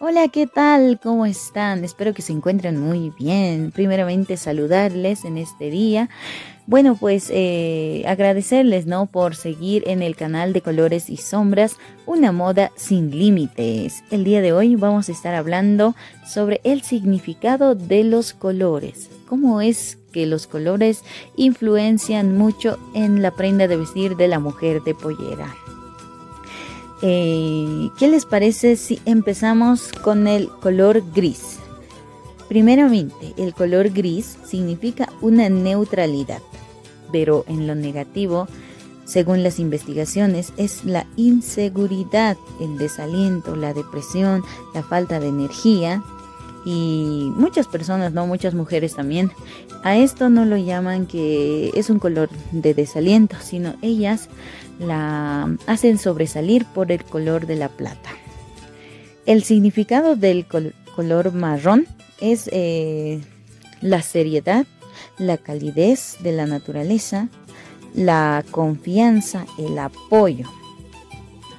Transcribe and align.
Hola, 0.00 0.28
¿qué 0.28 0.46
tal? 0.46 1.00
¿Cómo 1.02 1.26
están? 1.26 1.84
Espero 1.84 2.14
que 2.14 2.22
se 2.22 2.32
encuentren 2.32 2.78
muy 2.78 3.10
bien. 3.18 3.72
Primeramente 3.72 4.36
saludarles 4.36 5.24
en 5.24 5.36
este 5.36 5.70
día. 5.70 6.08
Bueno, 6.68 6.94
pues 6.94 7.32
eh, 7.34 8.04
agradecerles, 8.06 8.86
¿no? 8.86 9.06
Por 9.06 9.34
seguir 9.34 9.82
en 9.88 10.02
el 10.02 10.14
canal 10.14 10.52
de 10.52 10.60
Colores 10.60 11.10
y 11.10 11.16
Sombras, 11.16 11.78
una 12.06 12.30
moda 12.30 12.70
sin 12.76 13.10
límites. 13.10 14.04
El 14.12 14.22
día 14.22 14.40
de 14.40 14.52
hoy 14.52 14.76
vamos 14.76 15.08
a 15.08 15.12
estar 15.12 15.34
hablando 15.34 15.96
sobre 16.24 16.60
el 16.62 16.82
significado 16.82 17.74
de 17.74 18.04
los 18.04 18.34
colores. 18.34 19.10
¿Cómo 19.26 19.60
es 19.60 19.98
que 20.12 20.26
los 20.26 20.46
colores 20.46 21.02
influencian 21.34 22.38
mucho 22.38 22.78
en 22.94 23.20
la 23.20 23.32
prenda 23.32 23.66
de 23.66 23.76
vestir 23.76 24.14
de 24.14 24.28
la 24.28 24.38
mujer 24.38 24.80
de 24.84 24.94
pollera? 24.94 25.52
Eh, 27.00 27.90
¿Qué 27.96 28.08
les 28.08 28.26
parece 28.26 28.76
si 28.76 29.00
empezamos 29.04 29.92
con 30.02 30.26
el 30.26 30.48
color 30.48 31.02
gris? 31.14 31.58
Primeramente, 32.48 33.34
el 33.36 33.54
color 33.54 33.90
gris 33.90 34.36
significa 34.44 35.08
una 35.20 35.48
neutralidad, 35.48 36.40
pero 37.12 37.44
en 37.46 37.66
lo 37.66 37.74
negativo, 37.74 38.48
según 39.04 39.42
las 39.42 39.60
investigaciones, 39.60 40.52
es 40.56 40.84
la 40.84 41.06
inseguridad, 41.16 42.36
el 42.60 42.78
desaliento, 42.78 43.54
la 43.54 43.74
depresión, 43.74 44.42
la 44.74 44.82
falta 44.82 45.20
de 45.20 45.28
energía, 45.28 46.02
y 46.64 47.32
muchas 47.36 47.66
personas, 47.66 48.12
no 48.12 48.26
muchas 48.26 48.54
mujeres 48.54 48.94
también, 48.94 49.30
a 49.84 49.96
esto 49.96 50.28
no 50.28 50.44
lo 50.44 50.56
llaman 50.56 51.06
que 51.06 51.70
es 51.74 51.90
un 51.90 51.98
color 51.98 52.28
de 52.52 52.74
desaliento, 52.74 53.36
sino 53.40 53.74
ellas 53.82 54.28
la 54.78 55.56
hacen 55.66 55.98
sobresalir 55.98 56.64
por 56.66 56.92
el 56.92 57.04
color 57.04 57.46
de 57.46 57.56
la 57.56 57.68
plata. 57.68 58.10
El 59.26 59.42
significado 59.42 60.16
del 60.16 60.46
color 60.46 61.32
marrón 61.32 61.86
es 62.20 62.48
eh, 62.52 63.20
la 63.80 64.02
seriedad, 64.02 64.66
la 65.18 65.36
calidez 65.36 66.16
de 66.20 66.32
la 66.32 66.46
naturaleza, 66.46 67.28
la 67.94 68.44
confianza, 68.50 69.46
el 69.58 69.78
apoyo. 69.78 70.48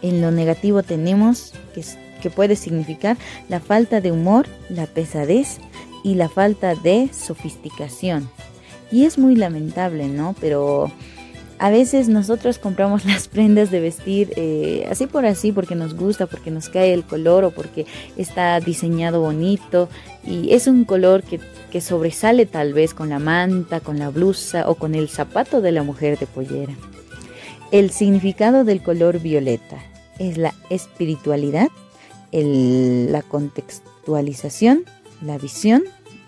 En 0.01 0.21
lo 0.21 0.31
negativo 0.31 0.83
tenemos 0.83 1.53
que 1.73 1.83
que 2.19 2.29
puede 2.29 2.55
significar 2.55 3.17
la 3.47 3.59
falta 3.59 4.01
de 4.01 4.11
humor, 4.11 4.47
la 4.69 4.85
pesadez 4.85 5.57
y 6.03 6.15
la 6.15 6.29
falta 6.29 6.75
de 6.75 7.09
sofisticación. 7.13 8.29
Y 8.91 9.05
es 9.05 9.17
muy 9.17 9.35
lamentable, 9.35 10.07
¿no? 10.07 10.35
Pero 10.39 10.91
a 11.59 11.69
veces 11.69 12.07
nosotros 12.07 12.57
compramos 12.57 13.05
las 13.05 13.27
prendas 13.27 13.69
de 13.69 13.81
vestir 13.81 14.33
eh, 14.35 14.87
así 14.89 15.05
por 15.05 15.25
así 15.25 15.51
porque 15.51 15.75
nos 15.75 15.93
gusta, 15.93 16.25
porque 16.25 16.51
nos 16.51 16.69
cae 16.69 16.93
el 16.93 17.03
color 17.03 17.43
o 17.43 17.51
porque 17.51 17.85
está 18.17 18.59
diseñado 18.59 19.21
bonito 19.21 19.89
y 20.25 20.53
es 20.53 20.67
un 20.67 20.85
color 20.85 21.21
que, 21.21 21.39
que 21.69 21.81
sobresale 21.81 22.45
tal 22.45 22.73
vez 22.73 22.93
con 22.93 23.09
la 23.09 23.19
manta, 23.19 23.81
con 23.81 23.99
la 23.99 24.09
blusa 24.09 24.69
o 24.69 24.75
con 24.75 24.95
el 24.95 25.09
zapato 25.09 25.61
de 25.61 25.71
la 25.71 25.83
mujer 25.83 26.17
de 26.17 26.25
pollera. 26.25 26.73
El 27.71 27.91
significado 27.91 28.63
del 28.63 28.81
color 28.81 29.19
violeta 29.19 29.77
es 30.17 30.37
la 30.37 30.55
espiritualidad, 30.69 31.67
la 32.31 33.21
contextualización, 33.21 34.85
la 35.21 35.37
visión, 35.37 35.83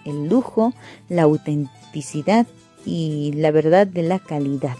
el 0.05 0.27
lujo, 0.27 0.73
la 1.09 1.23
autenticidad 1.23 2.45
y 2.85 3.33
la 3.35 3.51
verdad 3.51 3.87
de 3.87 4.03
la 4.03 4.19
calidad. 4.19 4.77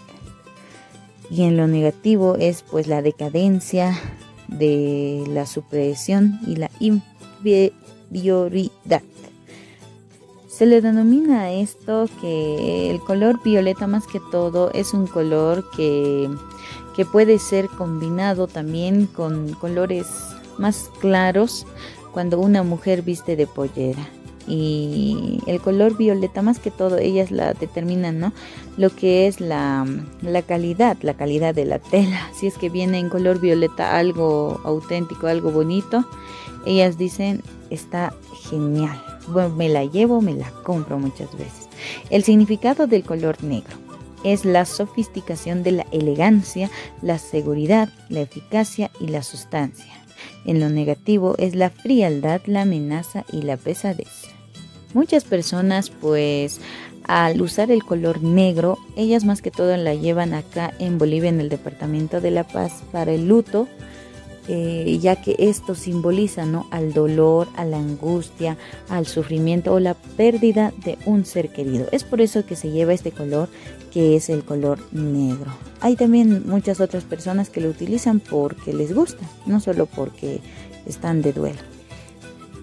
Y 1.30 1.44
en 1.44 1.56
lo 1.56 1.66
negativo 1.66 2.36
es 2.36 2.62
pues 2.62 2.86
la 2.86 3.02
decadencia 3.02 3.98
de 4.48 5.24
la 5.28 5.46
supresión 5.46 6.38
y 6.46 6.56
la 6.56 6.70
inferioridad. 6.80 9.02
Se 10.48 10.66
le 10.66 10.82
denomina 10.82 11.42
a 11.42 11.52
esto 11.52 12.08
que 12.20 12.90
el 12.90 13.00
color 13.00 13.42
violeta 13.42 13.86
más 13.86 14.06
que 14.06 14.20
todo 14.30 14.70
es 14.72 14.92
un 14.92 15.06
color 15.06 15.64
que, 15.74 16.28
que 16.94 17.06
puede 17.06 17.38
ser 17.38 17.68
combinado 17.68 18.46
también 18.46 19.06
con 19.06 19.54
colores 19.54 20.06
más 20.58 20.90
claros 21.00 21.66
cuando 22.12 22.38
una 22.38 22.62
mujer 22.62 23.02
viste 23.02 23.36
de 23.36 23.46
pollera. 23.46 24.06
Y 24.46 25.40
el 25.46 25.60
color 25.60 25.96
violeta, 25.96 26.42
más 26.42 26.58
que 26.58 26.72
todo, 26.72 26.98
ellas 26.98 27.30
la 27.30 27.54
determinan, 27.54 28.18
¿no? 28.18 28.32
Lo 28.76 28.90
que 28.90 29.28
es 29.28 29.40
la, 29.40 29.86
la 30.20 30.42
calidad, 30.42 30.96
la 31.02 31.14
calidad 31.14 31.54
de 31.54 31.64
la 31.64 31.78
tela. 31.78 32.28
Si 32.34 32.48
es 32.48 32.58
que 32.58 32.68
viene 32.68 32.98
en 32.98 33.08
color 33.08 33.40
violeta 33.40 33.96
algo 33.96 34.60
auténtico, 34.64 35.28
algo 35.28 35.52
bonito, 35.52 36.04
ellas 36.66 36.98
dicen, 36.98 37.42
está 37.70 38.14
genial. 38.50 39.00
Bueno, 39.28 39.50
me 39.50 39.68
la 39.68 39.84
llevo, 39.84 40.20
me 40.20 40.34
la 40.34 40.50
compro 40.64 40.98
muchas 40.98 41.32
veces. 41.38 41.68
El 42.10 42.24
significado 42.24 42.86
del 42.86 43.04
color 43.04 43.42
negro 43.44 43.76
es 44.24 44.44
la 44.44 44.64
sofisticación 44.64 45.62
de 45.62 45.72
la 45.72 45.86
elegancia, 45.92 46.70
la 47.00 47.18
seguridad, 47.18 47.88
la 48.08 48.20
eficacia 48.20 48.90
y 49.00 49.08
la 49.08 49.22
sustancia. 49.22 50.01
En 50.44 50.60
lo 50.60 50.68
negativo 50.68 51.34
es 51.38 51.54
la 51.54 51.70
frialdad, 51.70 52.40
la 52.46 52.62
amenaza 52.62 53.24
y 53.32 53.42
la 53.42 53.56
pesadez. 53.56 54.28
Muchas 54.94 55.24
personas 55.24 55.90
pues 55.90 56.60
al 57.04 57.40
usar 57.40 57.70
el 57.70 57.82
color 57.82 58.22
negro, 58.22 58.78
ellas 58.96 59.24
más 59.24 59.42
que 59.42 59.50
todo 59.50 59.76
la 59.76 59.94
llevan 59.94 60.34
acá 60.34 60.72
en 60.78 60.98
Bolivia 60.98 61.30
en 61.30 61.40
el 61.40 61.48
departamento 61.48 62.20
de 62.20 62.30
La 62.30 62.44
Paz 62.44 62.82
para 62.92 63.12
el 63.12 63.26
luto, 63.26 63.68
eh, 64.48 64.98
ya 65.00 65.16
que 65.16 65.36
esto 65.38 65.74
simboliza 65.74 66.44
¿no? 66.46 66.66
al 66.70 66.92
dolor, 66.92 67.48
a 67.56 67.64
la 67.64 67.78
angustia, 67.78 68.56
al 68.88 69.06
sufrimiento 69.06 69.72
o 69.72 69.80
la 69.80 69.94
pérdida 69.94 70.72
de 70.84 70.98
un 71.06 71.24
ser 71.24 71.50
querido. 71.50 71.86
Es 71.92 72.04
por 72.04 72.20
eso 72.20 72.44
que 72.44 72.56
se 72.56 72.70
lleva 72.70 72.92
este 72.92 73.12
color 73.12 73.48
que 73.92 74.16
es 74.16 74.30
el 74.30 74.42
color 74.44 74.78
negro. 74.92 75.52
Hay 75.80 75.96
también 75.96 76.48
muchas 76.48 76.80
otras 76.80 77.04
personas 77.04 77.50
que 77.50 77.60
lo 77.60 77.68
utilizan 77.68 78.20
porque 78.20 78.72
les 78.72 78.94
gusta, 78.94 79.24
no 79.46 79.60
solo 79.60 79.86
porque 79.86 80.40
están 80.86 81.22
de 81.22 81.32
duelo. 81.32 81.71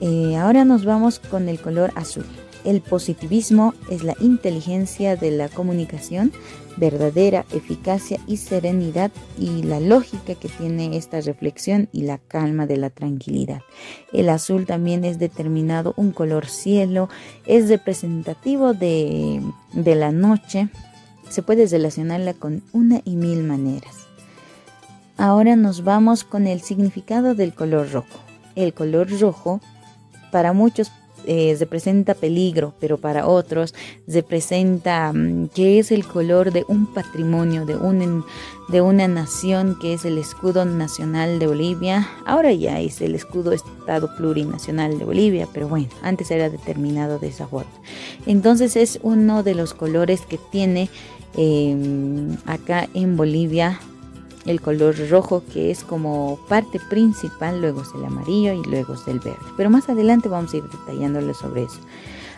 Eh, 0.01 0.37
ahora 0.37 0.65
nos 0.65 0.85
vamos 0.85 1.19
con 1.19 1.49
el 1.49 1.59
color 1.59 1.91
azul. 1.95 2.25
El 2.65 2.81
positivismo 2.81 3.73
es 3.89 4.03
la 4.03 4.15
inteligencia 4.19 5.15
de 5.15 5.31
la 5.31 5.47
comunicación, 5.47 6.33
verdadera 6.75 7.45
eficacia 7.51 8.19
y 8.27 8.37
serenidad 8.37 9.11
y 9.37 9.63
la 9.63 9.79
lógica 9.79 10.35
que 10.35 10.49
tiene 10.49 10.97
esta 10.97 11.21
reflexión 11.21 11.87
y 11.93 12.03
la 12.03 12.17
calma 12.17 12.65
de 12.65 12.77
la 12.77 12.89
tranquilidad. 12.89 13.61
El 14.11 14.29
azul 14.29 14.65
también 14.65 15.05
es 15.05 15.19
determinado 15.19 15.93
un 15.95 16.11
color 16.11 16.47
cielo, 16.47 17.09
es 17.45 17.69
representativo 17.69 18.73
de, 18.73 19.41
de 19.73 19.95
la 19.95 20.11
noche, 20.11 20.69
se 21.29 21.41
puede 21.41 21.66
relacionarla 21.67 22.33
con 22.33 22.61
una 22.73 23.01
y 23.05 23.16
mil 23.16 23.43
maneras. 23.43 23.95
Ahora 25.17 25.55
nos 25.55 25.83
vamos 25.83 26.23
con 26.23 26.47
el 26.47 26.61
significado 26.61 27.35
del 27.35 27.53
color 27.53 27.91
rojo. 27.91 28.19
El 28.55 28.73
color 28.73 29.09
rojo 29.19 29.61
para 30.31 30.53
muchos 30.53 30.91
eh, 31.25 31.56
representa 31.59 32.13
peligro, 32.13 32.73
pero 32.79 32.97
para 32.97 33.28
otros 33.28 33.75
representa 34.07 35.12
mm, 35.13 35.50
que 35.50 35.78
es 35.78 35.91
el 35.91 36.06
color 36.06 36.51
de 36.51 36.66
un 36.67 36.88
patrimonio, 36.88 37.66
de, 37.66 37.75
un, 37.75 38.23
de 38.69 38.81
una 38.81 39.07
nación 39.07 39.78
que 39.79 39.94
es 39.94 40.06
el 40.06 40.17
escudo 40.17 40.63
nacional 40.66 41.38
de 41.38 41.47
Bolivia. 41.47 42.07
Ahora 42.25 42.53
ya 42.53 42.79
es 42.79 43.01
el 43.01 43.16
escudo 43.16 43.51
Estado 43.51 44.16
plurinacional 44.16 44.97
de 44.97 45.06
Bolivia, 45.06 45.47
pero 45.53 45.67
bueno, 45.67 45.90
antes 46.01 46.31
era 46.31 46.50
determinado 46.50 47.19
de 47.19 47.28
esa 47.28 47.47
forma. 47.47 47.72
Entonces 48.25 48.75
es 48.75 49.00
uno 49.03 49.44
de 49.44 49.56
los 49.56 49.73
colores 49.73 50.22
que 50.22 50.40
tiene 50.51 50.90
em, 51.35 52.38
acá 52.46 52.88
en 52.94 53.17
Bolivia 53.17 53.79
el 54.45 54.61
color 54.61 54.95
rojo 55.09 55.44
que 55.51 55.72
es 55.72 55.83
como 55.83 56.39
parte 56.47 56.79
principal, 56.79 57.61
luego 57.61 57.81
es 57.81 57.89
el 57.95 58.05
amarillo 58.05 58.53
y 58.53 58.63
luego 58.63 58.94
es 58.94 59.07
el 59.07 59.19
verde. 59.19 59.38
Pero 59.57 59.69
más 59.69 59.89
adelante 59.89 60.29
vamos 60.29 60.53
a 60.53 60.58
ir 60.58 60.64
detallándole 60.64 61.34
sobre 61.34 61.64
eso. 61.64 61.79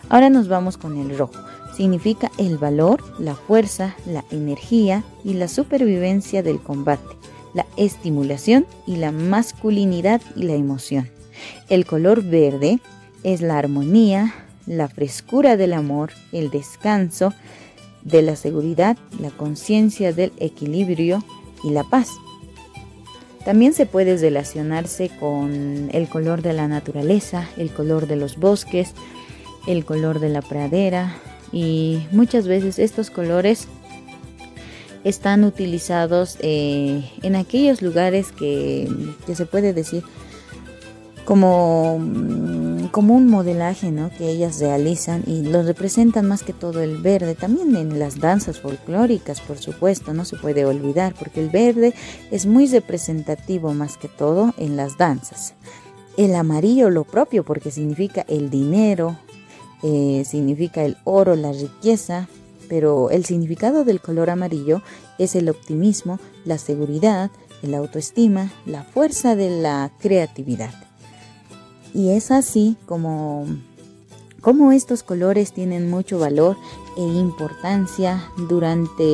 Ahora 0.08 0.30
nos 0.30 0.48
vamos 0.48 0.76
con 0.76 0.98
el 0.98 1.16
rojo. 1.16 1.38
Significa 1.76 2.30
el 2.38 2.58
valor, 2.58 3.02
la 3.18 3.34
fuerza, 3.34 3.96
la 4.06 4.24
energía 4.30 5.04
y 5.24 5.34
la 5.34 5.48
supervivencia 5.48 6.42
del 6.42 6.60
combate, 6.60 7.16
la 7.54 7.66
estimulación 7.76 8.66
y 8.86 8.96
la 8.96 9.10
masculinidad 9.10 10.20
y 10.36 10.42
la 10.42 10.54
emoción. 10.54 11.08
El 11.68 11.86
color 11.86 12.22
verde 12.22 12.78
es 13.22 13.40
la 13.40 13.58
armonía, 13.58 14.34
la 14.66 14.88
frescura 14.88 15.56
del 15.56 15.72
amor, 15.72 16.10
el 16.32 16.50
descanso, 16.50 17.32
de 18.04 18.22
la 18.22 18.36
seguridad, 18.36 18.96
la 19.20 19.30
conciencia 19.30 20.12
del 20.12 20.32
equilibrio, 20.38 21.22
y 21.64 21.70
la 21.70 21.84
paz. 21.84 22.08
También 23.44 23.72
se 23.72 23.86
puede 23.86 24.16
relacionarse 24.16 25.10
con 25.18 25.88
el 25.92 26.08
color 26.08 26.42
de 26.42 26.52
la 26.52 26.68
naturaleza, 26.68 27.48
el 27.56 27.70
color 27.70 28.06
de 28.06 28.16
los 28.16 28.36
bosques, 28.36 28.94
el 29.66 29.84
color 29.84 30.20
de 30.20 30.28
la 30.28 30.42
pradera 30.42 31.16
y 31.52 32.06
muchas 32.12 32.46
veces 32.46 32.78
estos 32.78 33.10
colores 33.10 33.66
están 35.04 35.44
utilizados 35.44 36.36
eh, 36.40 37.10
en 37.22 37.34
aquellos 37.34 37.82
lugares 37.82 38.30
que, 38.32 38.88
se 39.34 39.46
puede 39.46 39.72
decir 39.72 40.04
como, 41.24 41.98
mm, 41.98 42.61
como 42.92 43.14
un 43.14 43.26
modelaje 43.26 43.90
¿no? 43.90 44.10
que 44.10 44.30
ellas 44.30 44.60
realizan 44.60 45.24
y 45.26 45.42
lo 45.42 45.62
representan 45.62 46.28
más 46.28 46.42
que 46.42 46.52
todo 46.52 46.82
el 46.82 46.98
verde, 46.98 47.34
también 47.34 47.74
en 47.74 47.98
las 47.98 48.20
danzas 48.20 48.60
folclóricas, 48.60 49.40
por 49.40 49.58
supuesto, 49.58 50.12
no 50.12 50.26
se 50.26 50.36
puede 50.36 50.66
olvidar, 50.66 51.14
porque 51.18 51.40
el 51.40 51.48
verde 51.48 51.94
es 52.30 52.44
muy 52.44 52.66
representativo 52.66 53.72
más 53.72 53.96
que 53.96 54.08
todo 54.08 54.54
en 54.58 54.76
las 54.76 54.98
danzas. 54.98 55.54
El 56.18 56.34
amarillo 56.34 56.90
lo 56.90 57.04
propio, 57.04 57.44
porque 57.44 57.70
significa 57.70 58.26
el 58.28 58.50
dinero, 58.50 59.16
eh, 59.82 60.24
significa 60.26 60.84
el 60.84 60.98
oro, 61.04 61.34
la 61.34 61.52
riqueza, 61.52 62.28
pero 62.68 63.10
el 63.10 63.24
significado 63.24 63.84
del 63.84 64.00
color 64.00 64.28
amarillo 64.28 64.82
es 65.18 65.34
el 65.34 65.48
optimismo, 65.48 66.20
la 66.44 66.58
seguridad, 66.58 67.30
la 67.62 67.78
autoestima, 67.78 68.52
la 68.66 68.82
fuerza 68.82 69.34
de 69.34 69.48
la 69.48 69.90
creatividad. 69.98 70.91
Y 71.94 72.10
es 72.10 72.30
así 72.30 72.76
como, 72.86 73.46
como 74.40 74.72
estos 74.72 75.02
colores 75.02 75.52
tienen 75.52 75.90
mucho 75.90 76.18
valor 76.18 76.56
e 76.96 77.02
importancia 77.02 78.24
durante, 78.48 79.04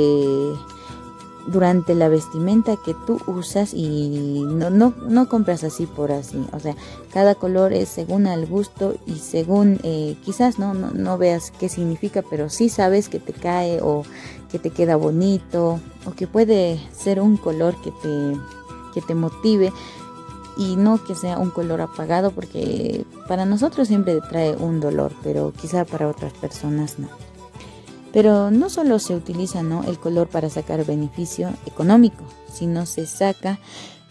durante 1.47 1.95
la 1.95 2.09
vestimenta 2.09 2.77
que 2.85 2.95
tú 3.07 3.21
usas 3.27 3.75
y 3.75 4.45
no, 4.47 4.71
no, 4.71 4.95
no, 5.09 5.29
compras 5.29 5.65
así 5.65 5.87
por 5.87 6.13
así. 6.13 6.45
O 6.53 6.61
sea, 6.61 6.77
cada 7.13 7.35
color 7.35 7.73
es 7.73 7.89
según 7.89 8.27
al 8.27 8.47
gusto 8.47 8.95
y 9.07 9.17
según 9.17 9.81
eh, 9.83 10.17
quizás 10.25 10.59
no, 10.59 10.75
no, 10.75 10.93
no 10.93 11.19
veas 11.19 11.53
qué 11.59 11.69
significa, 11.69 12.23
pero 12.23 12.49
sí 12.49 12.69
sabes 12.69 13.09
que 13.09 13.19
te 13.19 13.33
cae 13.33 13.81
o 13.83 14.05
que 14.51 14.59
te 14.59 14.71
queda 14.71 14.97
bonito 14.97 15.81
o 16.07 16.13
que 16.13 16.27
puede 16.27 16.81
ser 16.93 17.21
un 17.21 17.37
color 17.37 17.75
que 17.83 17.91
te, 17.91 18.37
que 18.95 19.03
te 19.03 19.15
motive 19.15 19.73
y 20.59 20.77
no 20.77 21.03
que 21.03 21.15
sea 21.15 21.39
un 21.39 21.51
color 21.51 21.81
apagado 21.81 22.33
porque 22.33 23.05
para 23.29 23.47
nosotros 23.47 23.89
siempre 23.89 24.21
trae 24.29 24.57
un 24.57 24.81
dolor, 24.81 25.13
pero 25.23 25.53
quizá 25.53 25.85
para 25.85 26.09
otras 26.09 26.33
personas 26.35 26.99
no. 26.99 27.09
Pero 28.13 28.51
no 28.51 28.69
solo 28.69 28.99
se 28.99 29.15
utiliza 29.15 29.63
¿no? 29.63 29.85
el 29.85 29.99
color 29.99 30.29
para 30.29 30.51
sacar 30.51 30.85
beneficio 30.85 31.51
económico, 31.67 32.25
sino 32.53 32.87
se 32.87 33.07
saca 33.07 33.61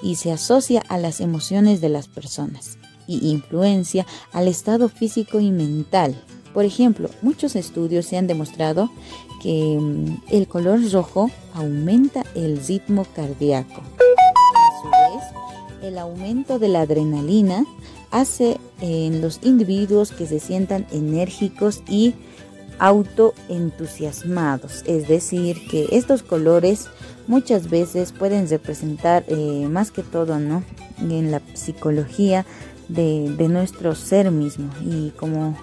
y 0.02 0.16
se 0.16 0.32
asocia 0.32 0.84
a 0.88 0.98
las 0.98 1.20
emociones 1.20 1.82
de 1.82 1.90
las 1.90 2.08
personas 2.08 2.78
y 3.08 3.30
influencia 3.30 4.06
al 4.32 4.48
estado 4.48 4.90
físico 4.90 5.40
y 5.40 5.52
mental. 5.52 6.16
Por 6.54 6.66
ejemplo, 6.66 7.10
muchos 7.22 7.56
estudios 7.56 8.06
se 8.06 8.18
han 8.18 8.28
demostrado 8.28 8.90
que 9.42 9.78
mm, 9.80 10.24
el 10.30 10.48
color 10.48 10.80
rojo 10.92 11.30
aumenta 11.54 12.24
el 12.36 12.60
ritmo 12.66 13.06
cardíaco. 13.16 13.82
A 13.82 14.82
su 14.82 14.90
vez, 14.90 15.24
el 15.82 15.98
aumento 15.98 16.60
de 16.60 16.68
la 16.68 16.82
adrenalina 16.82 17.66
hace 18.12 18.60
en 18.82 19.22
los 19.22 19.40
individuos 19.44 20.12
que 20.12 20.28
se 20.28 20.40
sientan 20.40 20.86
enérgicos 20.92 21.82
y 21.88 22.14
autoentusiasmados. 22.80 24.84
Es 24.86 25.08
decir, 25.08 25.58
que 25.70 25.88
estos 25.92 26.24
colores 26.24 26.90
muchas 27.28 27.70
veces 27.70 28.12
pueden 28.12 28.50
representar 28.50 29.24
eh, 29.28 29.68
más 29.70 29.92
que 29.92 30.04
todo 30.04 30.40
¿no? 30.40 30.64
en 31.00 31.32
la 31.32 31.42
psicología 31.54 32.46
de 32.88 33.48
nuestro 33.50 33.96
ser 33.96 34.32
mismo 34.32 34.70
y 34.82 35.10
como 35.12 35.58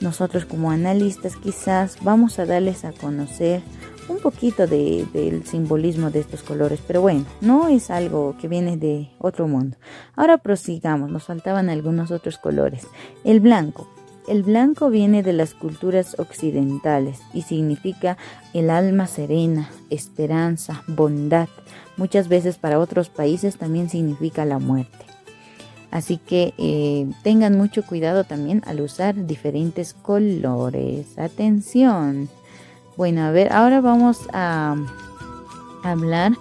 nosotros 0.00 0.44
como 0.44 0.70
analistas 0.70 1.36
quizás 1.36 1.96
vamos 2.02 2.38
a 2.38 2.46
darles 2.46 2.84
a 2.84 2.92
conocer 2.92 3.62
un 4.08 4.18
poquito 4.18 4.66
del 4.66 5.44
simbolismo 5.44 6.10
de 6.10 6.20
estos 6.20 6.42
colores, 6.42 6.80
pero 6.86 7.00
bueno, 7.00 7.24
no 7.40 7.68
es 7.68 7.90
algo 7.90 8.36
que 8.40 8.48
viene 8.48 8.76
de 8.76 9.10
otro 9.18 9.46
mundo. 9.48 9.76
Ahora 10.16 10.38
prosigamos, 10.38 11.10
nos 11.10 11.24
faltaban 11.24 11.68
algunos 11.68 12.10
otros 12.10 12.38
colores. 12.38 12.86
El 13.24 13.40
blanco. 13.40 13.88
El 14.26 14.42
blanco 14.42 14.90
viene 14.90 15.22
de 15.22 15.32
las 15.32 15.54
culturas 15.54 16.18
occidentales 16.18 17.20
y 17.32 17.42
significa 17.42 18.18
el 18.52 18.68
alma 18.68 19.06
serena, 19.06 19.70
esperanza, 19.88 20.82
bondad. 20.86 21.48
Muchas 21.96 22.28
veces 22.28 22.58
para 22.58 22.78
otros 22.78 23.08
países 23.08 23.56
también 23.56 23.88
significa 23.88 24.44
la 24.44 24.58
muerte. 24.58 25.06
Así 25.90 26.18
que 26.18 26.52
eh, 26.58 27.10
tengan 27.22 27.56
mucho 27.56 27.82
cuidado 27.84 28.24
también 28.24 28.62
al 28.66 28.82
usar 28.82 29.26
diferentes 29.26 29.94
colores. 29.94 31.18
Atención. 31.18 32.28
Bueno, 32.98 33.22
a 33.22 33.30
ver, 33.30 33.52
ahora 33.52 33.80
vamos 33.80 34.28
a 34.32 34.74
hablar 35.84 36.32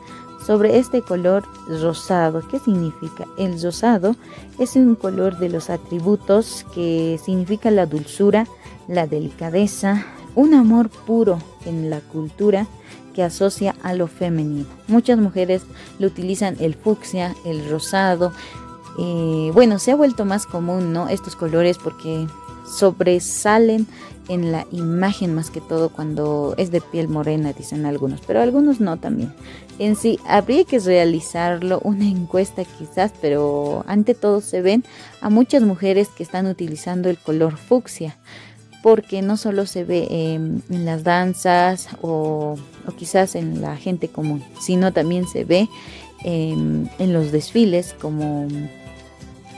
sobre 0.43 0.79
este 0.79 1.03
color 1.03 1.43
rosado. 1.67 2.41
¿Qué 2.49 2.57
significa? 2.57 3.27
El 3.37 3.61
rosado 3.61 4.15
es 4.57 4.75
un 4.75 4.95
color 4.95 5.37
de 5.37 5.49
los 5.49 5.69
atributos 5.69 6.65
que 6.73 7.19
significa 7.23 7.69
la 7.69 7.85
dulzura, 7.85 8.47
la 8.87 9.05
delicadeza, 9.05 10.03
un 10.33 10.55
amor 10.55 10.89
puro 10.89 11.37
en 11.67 11.91
la 11.91 11.99
cultura 11.99 12.65
que 13.13 13.21
asocia 13.21 13.75
a 13.83 13.93
lo 13.93 14.07
femenino. 14.07 14.65
Muchas 14.87 15.19
mujeres 15.19 15.61
lo 15.99 16.07
utilizan 16.07 16.57
el 16.59 16.73
fucsia, 16.73 17.35
el 17.45 17.69
rosado. 17.69 18.31
Eh, 18.97 19.51
bueno, 19.53 19.77
se 19.77 19.91
ha 19.91 19.95
vuelto 19.95 20.25
más 20.25 20.47
común, 20.47 20.91
¿no? 20.91 21.07
Estos 21.07 21.35
colores 21.35 21.77
porque 21.77 22.25
sobresalen 22.67 23.87
en 24.29 24.51
la 24.51 24.67
imagen 24.71 25.33
más 25.33 25.49
que 25.49 25.61
todo 25.61 25.89
cuando 25.89 26.53
es 26.57 26.71
de 26.71 26.81
piel 26.81 27.07
morena, 27.07 27.53
dicen 27.53 27.85
algunos, 27.85 28.21
pero 28.25 28.41
algunos 28.41 28.79
no 28.79 28.97
también. 28.97 29.33
En 29.79 29.95
sí, 29.95 30.19
habría 30.27 30.65
que 30.65 30.79
realizarlo 30.79 31.79
una 31.83 32.05
encuesta 32.05 32.63
quizás, 32.65 33.13
pero 33.21 33.83
ante 33.87 34.15
todo 34.15 34.41
se 34.41 34.61
ven 34.61 34.83
a 35.21 35.29
muchas 35.29 35.63
mujeres 35.63 36.09
que 36.09 36.23
están 36.23 36.47
utilizando 36.47 37.09
el 37.09 37.17
color 37.17 37.57
fucsia, 37.57 38.17
porque 38.83 39.21
no 39.21 39.37
solo 39.37 39.65
se 39.65 39.83
ve 39.83 40.07
en 40.09 40.61
las 40.69 41.03
danzas 41.03 41.89
o, 42.01 42.55
quizás 42.97 43.35
en 43.35 43.61
la 43.61 43.75
gente 43.77 44.07
común, 44.07 44.43
sino 44.59 44.91
también 44.91 45.27
se 45.27 45.43
ve 45.43 45.69
en 46.23 46.89
los 47.13 47.31
desfiles 47.31 47.95
como 47.99 48.47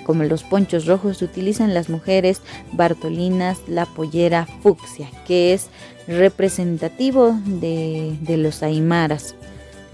como 0.10 0.24
los 0.24 0.42
ponchos 0.42 0.88
rojos 0.88 1.22
utilizan 1.22 1.76
las 1.76 1.88
mujeres 1.88 2.42
bartolinas 2.72 3.60
la 3.68 3.86
pollera 3.86 4.48
fucsia, 4.64 5.08
que 5.28 5.54
es 5.54 5.68
representativo 6.08 7.38
de, 7.46 8.18
los 8.36 8.64
aymaras. 8.64 9.36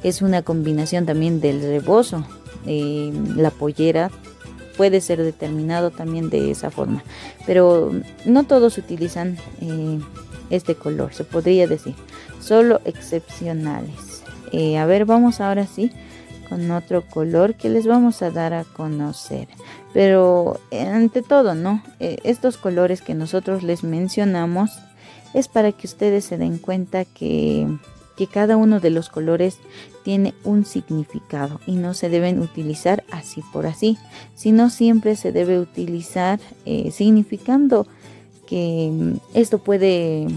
Es 0.03 0.21
una 0.21 0.41
combinación 0.41 1.05
también 1.05 1.41
del 1.41 1.59
rebozo. 1.59 2.25
Eh, 2.65 3.11
la 3.35 3.49
pollera 3.49 4.09
puede 4.77 5.01
ser 5.01 5.21
determinado 5.21 5.91
también 5.91 6.29
de 6.29 6.49
esa 6.49 6.71
forma, 6.71 7.03
pero 7.45 7.91
no 8.23 8.45
todos 8.45 8.77
utilizan 8.77 9.37
eh, 9.59 9.99
este 10.49 10.75
color, 10.75 11.13
se 11.13 11.25
podría 11.25 11.67
decir, 11.67 11.93
solo 12.39 12.79
excepcionales. 12.85 14.23
Eh, 14.53 14.77
a 14.77 14.85
ver, 14.85 15.03
vamos 15.03 15.41
ahora 15.41 15.67
sí 15.67 15.91
con 16.47 16.71
otro 16.71 17.01
color 17.01 17.55
que 17.55 17.69
les 17.69 17.85
vamos 17.85 18.21
a 18.21 18.31
dar 18.31 18.53
a 18.53 18.63
conocer. 18.63 19.47
Pero 19.95 20.59
eh, 20.71 20.81
ante 20.81 21.21
todo, 21.21 21.55
¿no? 21.55 21.81
Eh, 22.01 22.17
estos 22.25 22.57
colores 22.57 23.01
que 23.01 23.13
nosotros 23.13 23.63
les 23.63 23.85
mencionamos 23.85 24.71
es 25.33 25.47
para 25.47 25.71
que 25.71 25.87
ustedes 25.87 26.25
se 26.25 26.37
den 26.37 26.57
cuenta 26.57 27.05
que, 27.05 27.65
que 28.17 28.27
cada 28.27 28.57
uno 28.57 28.81
de 28.81 28.89
los 28.89 29.07
colores 29.07 29.57
tiene 30.03 30.33
un 30.43 30.65
significado 30.65 31.61
y 31.65 31.77
no 31.77 31.93
se 31.93 32.09
deben 32.09 32.41
utilizar 32.41 33.05
así 33.09 33.41
por 33.53 33.67
así, 33.67 33.97
sino 34.35 34.69
siempre 34.69 35.15
se 35.15 35.31
debe 35.31 35.61
utilizar 35.61 36.41
eh, 36.65 36.91
significando 36.91 37.87
que 38.47 38.89
mm, 38.91 39.13
esto 39.33 39.59
puede, 39.59 40.27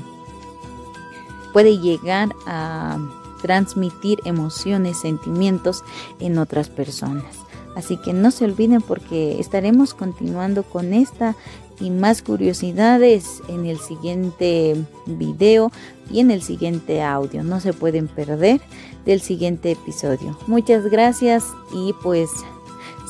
puede 1.53 1.79
llegar 1.79 2.29
a 2.47 2.97
transmitir 3.43 4.21
emociones, 4.25 5.01
sentimientos 5.01 5.83
en 6.21 6.39
otras 6.39 6.69
personas. 6.69 7.48
Así 7.79 7.97
que 7.97 8.13
no 8.13 8.33
se 8.33 8.45
olviden 8.45 8.83
porque 8.83 9.39
estaremos 9.39 9.95
continuando 9.95 10.65
con 10.65 10.93
esta 10.93 11.37
y 11.79 11.91
más 11.91 12.23
curiosidades 12.23 13.41
en 13.49 13.67
el 13.67 13.79
siguiente 13.79 14.75
video 15.07 15.71
y 16.11 16.19
en 16.19 16.33
el 16.33 16.43
siguiente 16.43 17.05
audio. 17.05 17.45
No 17.45 17.61
se 17.61 17.73
pueden 17.73 18.09
perder 18.09 18.61
del 19.07 19.21
siguiente 19.21 19.71
episodio. 19.71 20.37
Muchas 20.49 20.87
gracias 20.87 21.45
y 21.73 21.95
pues 22.03 22.29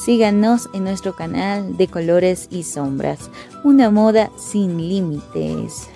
síganos 0.05 0.69
en 0.75 0.85
nuestro 0.85 1.17
canal 1.17 1.79
de 1.79 1.89
colores 1.89 2.47
y 2.51 2.65
sombras. 2.65 3.31
Una 3.65 3.91
moda 3.91 4.31
sin 4.37 4.77
límites. 4.77 5.89